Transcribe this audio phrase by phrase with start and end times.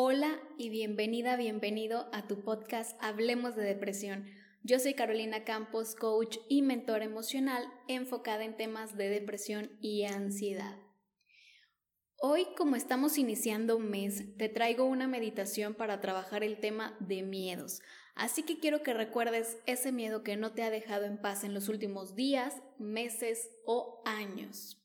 [0.00, 4.26] Hola y bienvenida, bienvenido a tu podcast Hablemos de Depresión.
[4.62, 10.78] Yo soy Carolina Campos, coach y mentor emocional enfocada en temas de depresión y ansiedad.
[12.20, 17.24] Hoy, como estamos iniciando un mes, te traigo una meditación para trabajar el tema de
[17.24, 17.80] miedos.
[18.14, 21.54] Así que quiero que recuerdes ese miedo que no te ha dejado en paz en
[21.54, 24.80] los últimos días, meses o años.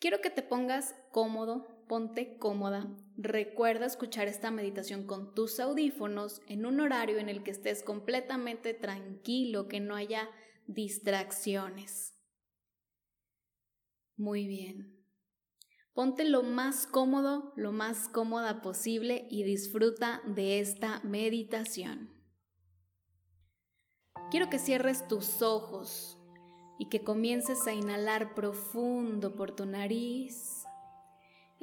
[0.00, 2.88] Quiero que te pongas cómodo, ponte cómoda.
[3.16, 8.74] Recuerda escuchar esta meditación con tus audífonos en un horario en el que estés completamente
[8.74, 10.28] tranquilo, que no haya
[10.66, 12.18] distracciones.
[14.16, 14.94] Muy bien.
[15.92, 22.10] Ponte lo más cómodo, lo más cómoda posible y disfruta de esta meditación.
[24.30, 26.18] Quiero que cierres tus ojos
[26.80, 30.63] y que comiences a inhalar profundo por tu nariz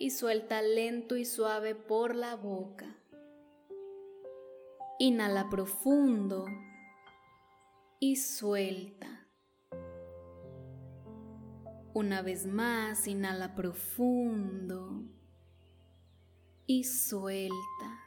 [0.02, 2.98] y suelta lento y suave por la boca.
[4.98, 6.48] Inhala profundo
[8.00, 9.28] y suelta.
[11.94, 15.04] Una vez más, inhala profundo
[16.66, 18.00] y suelta.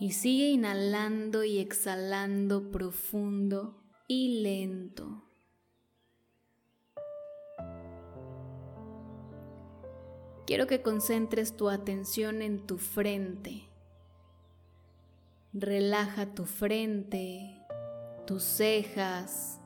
[0.00, 5.27] Y sigue inhalando y exhalando profundo y lento.
[10.48, 13.68] Quiero que concentres tu atención en tu frente.
[15.52, 17.60] Relaja tu frente,
[18.26, 19.60] tus cejas.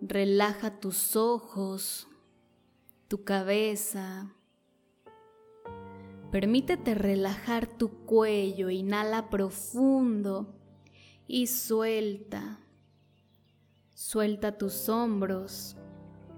[0.00, 2.06] Relaja tus ojos,
[3.08, 4.32] tu cabeza.
[6.30, 10.54] Permítete relajar tu cuello, inhala profundo
[11.26, 12.60] y suelta.
[13.96, 15.76] Suelta tus hombros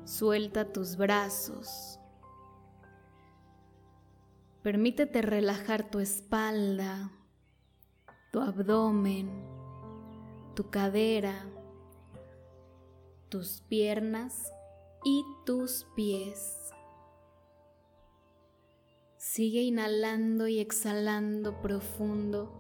[0.05, 1.99] Suelta tus brazos.
[4.63, 7.11] Permítete relajar tu espalda,
[8.31, 9.31] tu abdomen,
[10.55, 11.47] tu cadera,
[13.31, 14.53] tus piernas
[15.05, 16.71] y tus pies.
[19.17, 22.53] Sigue inhalando y exhalando profundo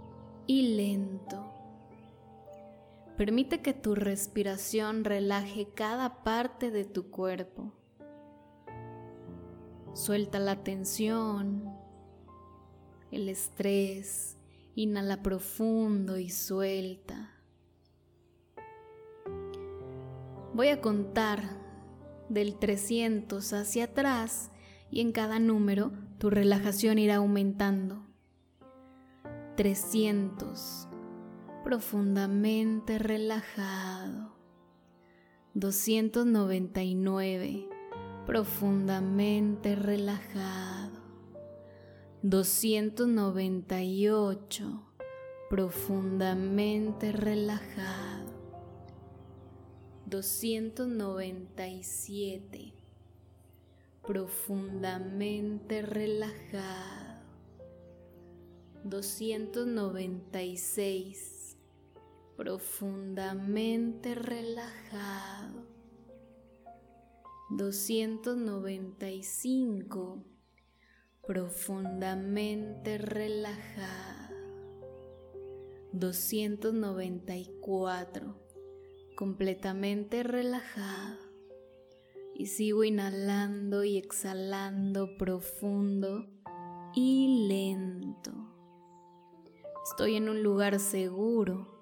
[0.46, 1.63] y lento.
[3.16, 7.72] Permite que tu respiración relaje cada parte de tu cuerpo.
[9.92, 11.72] Suelta la tensión,
[13.12, 14.36] el estrés,
[14.74, 17.30] inhala profundo y suelta.
[20.52, 21.40] Voy a contar
[22.28, 24.50] del 300 hacia atrás
[24.90, 28.04] y en cada número tu relajación irá aumentando.
[29.56, 30.88] 300
[31.64, 34.36] profundamente relajado.
[35.54, 37.66] 299,
[38.26, 41.00] profundamente relajado.
[42.22, 44.82] 298,
[45.48, 48.34] profundamente relajado.
[50.04, 52.74] 297,
[54.02, 57.24] profundamente relajado.
[58.84, 61.33] 296
[62.36, 65.64] profundamente relajado.
[67.50, 70.24] 295
[71.26, 74.34] profundamente relajado.
[75.92, 78.36] 294
[79.16, 81.18] completamente relajado.
[82.34, 86.26] Y sigo inhalando y exhalando profundo
[86.94, 88.32] y lento.
[89.84, 91.73] Estoy en un lugar seguro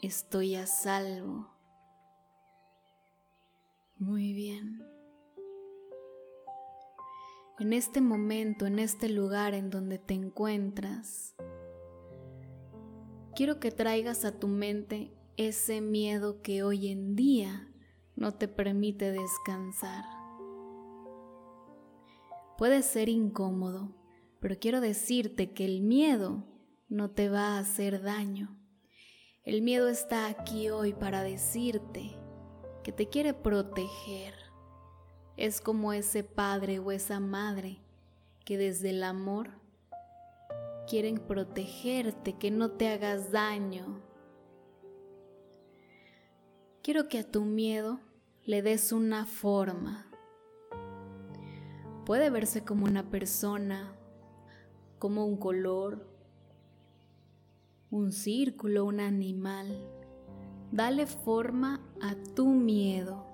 [0.00, 1.48] Estoy a salvo.
[3.96, 4.80] Muy bien.
[7.58, 11.34] En este momento, en este lugar en donde te encuentras,
[13.34, 17.68] quiero que traigas a tu mente ese miedo que hoy en día
[18.14, 20.04] no te permite descansar.
[22.56, 23.96] Puede ser incómodo,
[24.38, 26.44] pero quiero decirte que el miedo
[26.88, 28.58] no te va a hacer daño.
[29.48, 32.14] El miedo está aquí hoy para decirte
[32.82, 34.34] que te quiere proteger.
[35.38, 37.78] Es como ese padre o esa madre
[38.44, 39.52] que desde el amor
[40.86, 44.02] quieren protegerte, que no te hagas daño.
[46.82, 48.00] Quiero que a tu miedo
[48.44, 50.10] le des una forma.
[52.04, 53.96] Puede verse como una persona,
[54.98, 56.17] como un color,
[57.90, 59.88] un círculo, un animal.
[60.70, 63.26] Dale forma a tu miedo.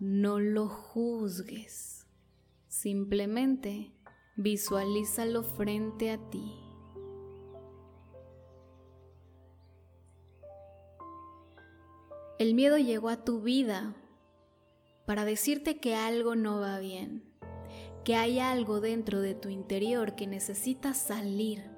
[0.00, 2.06] No lo juzgues.
[2.66, 3.92] Simplemente
[4.36, 6.62] visualízalo frente a ti.
[12.38, 13.94] El miedo llegó a tu vida
[15.06, 17.22] para decirte que algo no va bien,
[18.04, 21.71] que hay algo dentro de tu interior que necesita salir,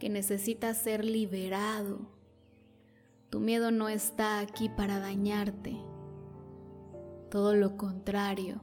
[0.00, 2.00] que necesita ser liberado.
[3.28, 5.76] Tu miedo no está aquí para dañarte.
[7.30, 8.62] Todo lo contrario,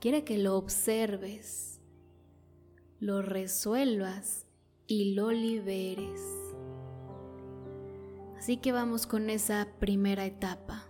[0.00, 1.82] quiere que lo observes,
[3.00, 4.46] lo resuelvas
[4.86, 6.22] y lo liberes.
[8.38, 10.84] Así que vamos con esa primera etapa.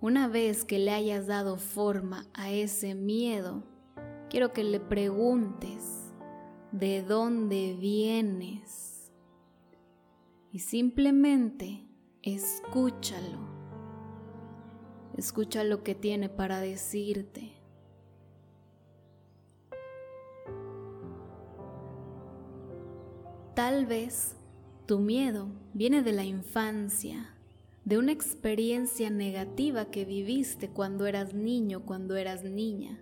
[0.00, 3.64] Una vez que le hayas dado forma a ese miedo,
[4.30, 5.95] quiero que le preguntes
[6.78, 9.10] de dónde vienes
[10.52, 11.86] y simplemente
[12.22, 13.38] escúchalo.
[15.16, 17.52] Escucha lo que tiene para decirte.
[23.54, 24.36] Tal vez
[24.84, 27.38] tu miedo viene de la infancia,
[27.86, 33.00] de una experiencia negativa que viviste cuando eras niño, cuando eras niña,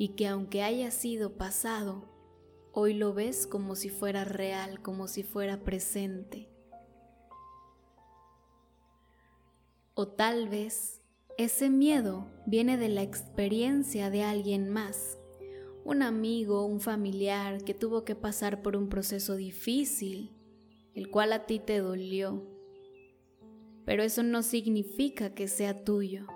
[0.00, 2.08] y que aunque haya sido pasado,
[2.72, 6.48] hoy lo ves como si fuera real, como si fuera presente.
[9.92, 11.02] O tal vez
[11.36, 15.18] ese miedo viene de la experiencia de alguien más
[15.84, 20.32] un amigo, un familiar que tuvo que pasar por un proceso difícil,
[20.94, 22.42] el cual a ti te dolió.
[23.84, 26.26] Pero eso no significa que sea tuyo.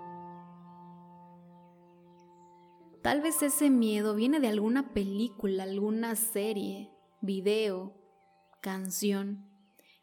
[3.05, 6.89] Tal vez ese miedo viene de alguna película, alguna serie,
[7.21, 7.93] video,
[8.61, 9.45] canción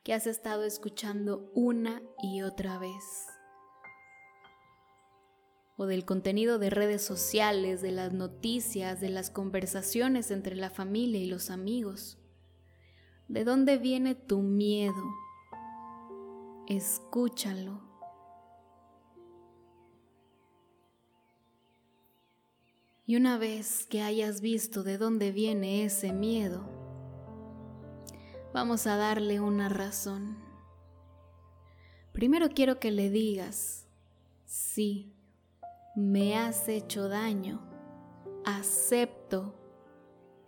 [0.04, 3.26] que has estado escuchando una y otra vez
[5.76, 11.18] o del contenido de redes sociales, de las noticias, de las conversaciones entre la familia
[11.18, 12.20] y los amigos.
[13.26, 15.10] ¿De dónde viene tu miedo?
[16.68, 17.91] Escúchalo.
[23.04, 26.68] Y una vez que hayas visto de dónde viene ese miedo,
[28.54, 30.36] vamos a darle una razón.
[32.12, 33.88] Primero quiero que le digas,
[34.44, 35.12] sí,
[35.96, 37.60] me has hecho daño.
[38.44, 39.54] Acepto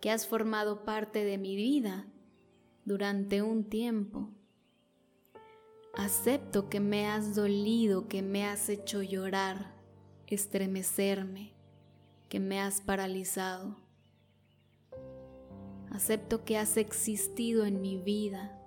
[0.01, 2.07] que has formado parte de mi vida
[2.85, 4.31] durante un tiempo.
[5.95, 9.75] Acepto que me has dolido, que me has hecho llorar,
[10.27, 11.54] estremecerme,
[12.35, 13.77] que me has paralizado.
[15.93, 18.61] Acepto que has existido en mi vida.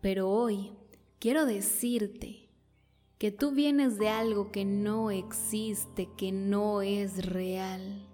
[0.00, 0.72] Pero hoy
[1.20, 2.50] quiero decirte
[3.16, 8.04] que tú vienes de algo que no existe, que no es real.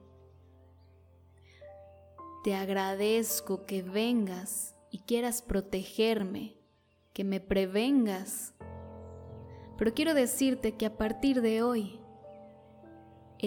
[2.42, 6.58] Te agradezco que vengas y quieras protegerme,
[7.14, 8.52] que me prevengas.
[9.78, 12.03] Pero quiero decirte que a partir de hoy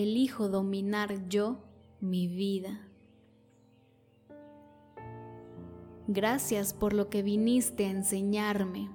[0.02, 1.60] elijo dominar yo
[2.00, 2.88] mi vida.
[6.08, 8.90] Gracias por lo que viniste a enseñarme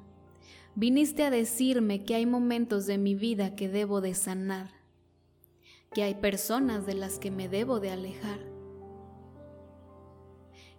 [0.75, 4.71] viniste a decirme que hay momentos de mi vida que debo de sanar,
[5.93, 8.41] que hay personas de las que me debo de alejar,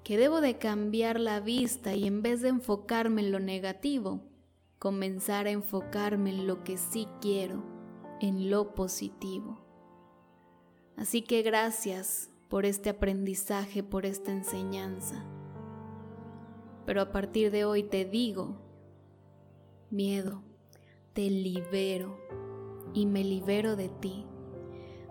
[0.03, 4.21] que debo de cambiar la vista y en vez de enfocarme en lo negativo,
[4.79, 7.63] comenzar a enfocarme en lo que sí quiero,
[8.19, 9.62] en lo positivo.
[10.97, 15.23] Así que gracias por este aprendizaje, por esta enseñanza.
[16.85, 18.57] Pero a partir de hoy te digo
[19.89, 20.43] miedo,
[21.13, 22.19] te libero
[22.93, 24.25] y me libero de ti.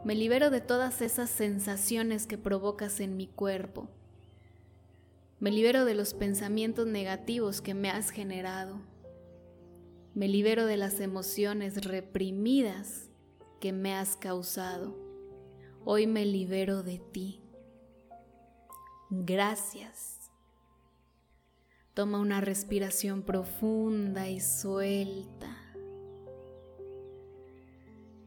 [0.05, 3.89] Me libero de todas esas sensaciones que provocas en mi cuerpo.
[5.39, 8.81] Me libero de los pensamientos negativos que me has generado.
[10.15, 13.11] Me libero de las emociones reprimidas
[13.61, 15.12] que me has causado.
[15.85, 17.41] Hoy me libero de ti.
[19.11, 20.31] Gracias.
[21.93, 25.75] Toma una respiración profunda y suelta.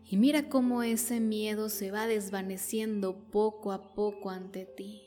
[0.03, 5.01] Y mira cómo ese miedo se va desvaneciendo poco a poco ante ti,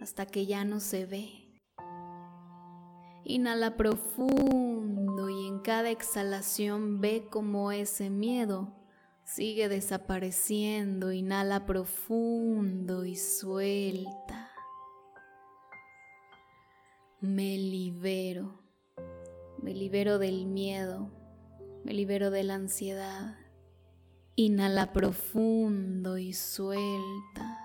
[0.00, 1.60] hasta que ya no se ve.
[3.24, 8.81] Inhala profundo y en cada exhalación ve cómo ese miedo
[9.24, 11.12] sigue desapareciendo.
[11.12, 14.52] Inhala profundo y suelta
[17.22, 18.58] me libero,
[19.62, 21.08] me libero del miedo,
[21.84, 23.38] me libero de la ansiedad,
[24.34, 27.60] Inhala profundo y suelta.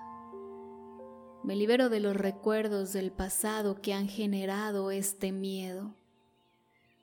[1.43, 5.95] Me libero de los recuerdos del pasado que han generado este miedo.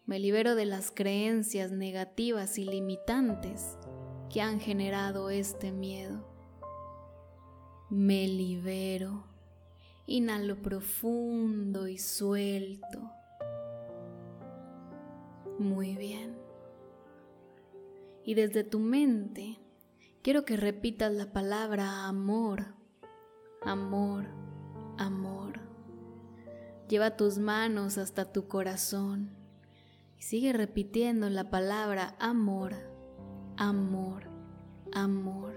[0.05, 3.79] Me libero de las creencias negativas y limitantes
[4.33, 6.25] que han generado este miedo.
[7.91, 9.25] Me libero.
[10.07, 13.11] Inhalo profundo y suelto.
[15.59, 16.37] Muy bien.
[18.25, 19.59] Y desde tu mente
[20.23, 22.75] quiero que repitas la palabra amor,
[23.63, 24.25] amor,
[24.99, 25.61] amor.
[26.89, 29.31] Lleva tus manos hasta tu corazón
[30.19, 32.75] y sigue repitiendo la palabra amor,
[33.57, 34.25] amor,
[34.93, 35.55] amor.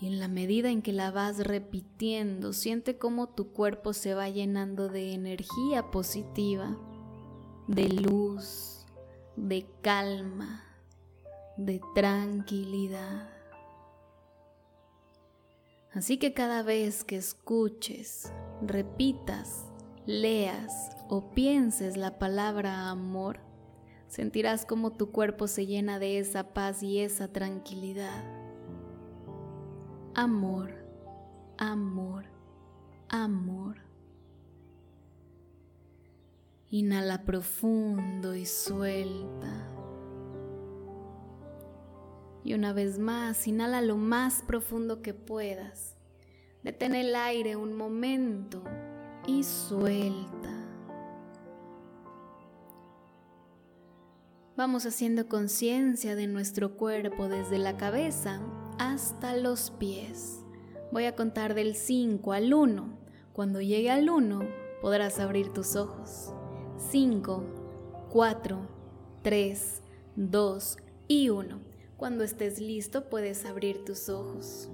[0.00, 4.28] Y en la medida en que la vas repitiendo, siente cómo tu cuerpo se va
[4.30, 6.76] llenando de energía positiva,
[7.66, 8.86] de luz,
[9.36, 10.64] de calma,
[11.56, 13.28] de tranquilidad.
[15.92, 19.66] Así que cada vez que escuches, repitas,
[20.06, 23.40] leas o pienses la palabra amor,
[24.10, 28.24] sentirás como tu cuerpo se llena de esa paz y esa tranquilidad.
[30.14, 30.74] Amor,
[31.56, 32.24] amor,
[33.08, 33.76] amor.
[36.70, 39.68] Inhala profundo y suelta.
[42.42, 45.96] Y una vez más, inhala lo más profundo que puedas.
[46.64, 48.64] Detén el aire un momento
[49.26, 50.59] y suelta.
[54.60, 58.42] Vamos haciendo conciencia de nuestro cuerpo desde la cabeza
[58.78, 60.44] hasta los pies.
[60.92, 62.98] Voy a contar del 5 al 1.
[63.32, 64.40] Cuando llegue al 1
[64.82, 66.34] podrás abrir tus ojos.
[66.90, 67.42] 5,
[68.10, 68.68] 4,
[69.22, 69.82] 3,
[70.16, 70.76] 2
[71.08, 71.60] y 1.
[71.96, 74.68] Cuando estés listo puedes abrir tus ojos.